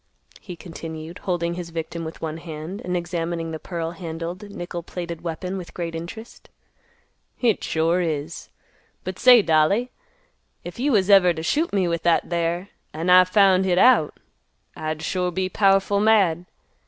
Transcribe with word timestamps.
he 0.39 0.55
continued, 0.55 1.19
holding 1.19 1.53
his 1.53 1.69
victim 1.69 2.03
with 2.03 2.23
one 2.23 2.37
hand, 2.37 2.81
and 2.83 2.97
examining 2.97 3.51
the 3.51 3.59
pearl 3.59 3.91
handled, 3.91 4.49
nickel 4.49 4.81
plated 4.81 5.21
weapon 5.21 5.57
with 5.59 5.75
great 5.75 5.93
interest. 5.93 6.49
"Hit 7.37 7.63
sure 7.63 8.01
is. 8.01 8.49
But 9.03 9.19
say, 9.19 9.43
dolly, 9.43 9.91
if 10.63 10.79
you 10.79 10.91
was 10.91 11.11
ever 11.11 11.35
t' 11.35 11.43
shoot 11.43 11.71
me 11.71 11.87
with 11.87 12.01
that 12.01 12.31
there, 12.31 12.69
an' 12.95 13.11
I 13.11 13.25
found 13.25 13.63
hit 13.65 13.77
out, 13.77 14.17
I'd 14.75 15.03
sure 15.03 15.29
be 15.29 15.49
powerful 15.49 15.99
mad. 15.99 16.45